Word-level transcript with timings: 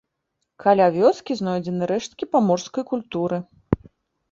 Каля 0.63 0.87
вёскі 0.95 1.37
знойдзены 1.41 1.83
рэшткі 1.93 2.31
паморскай 2.33 2.83
культуры. 2.95 3.43